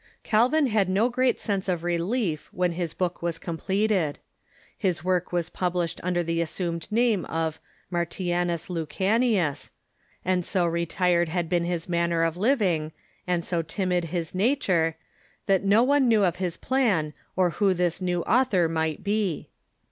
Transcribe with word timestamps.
Calvin 0.23 0.65
had 0.65 0.89
no 0.89 1.09
great 1.09 1.37
sense 1.37 1.69
of 1.69 1.83
relief 1.83 2.49
when 2.51 2.71
his 2.71 2.91
book 2.95 3.21
was 3.21 3.37
com 3.37 3.55
pleted. 3.59 4.15
His 4.75 5.03
work 5.03 5.31
was 5.31 5.47
published 5.51 6.01
under 6.03 6.23
the 6.23 6.41
assumed 6.41 6.91
name 6.91 7.23
of" 7.25 7.59
Martianus 7.93 8.67
Lucanius," 8.67 9.69
and 10.25 10.43
so 10.43 10.65
retired 10.65 11.29
had 11.29 11.47
been 11.47 11.65
his 11.65 11.87
Return 11.87 12.09
to 12.09 12.15
j^^^nner 12.15 12.27
of 12.27 12.35
living, 12.35 12.91
and 13.27 13.45
so 13.45 13.61
timid 13.61 14.05
his 14.05 14.33
nature, 14.33 14.95
that 15.45 15.63
no 15.63 15.85
Geneva. 15.85 15.93
i 15.93 15.93
i 15.93 15.93
i• 15.93 15.97
i• 15.99 15.99
i 15.99 15.99
one 16.01 16.07
knew 16.07 16.23
of 16.23 16.35
his 16.37 16.57
plan 16.57 17.13
or 17.35 17.49
who 17.51 17.71
this 17.75 18.01
new 18.01 18.23
author 18.23 18.67
might 18.67 19.03
be. 19.03 19.49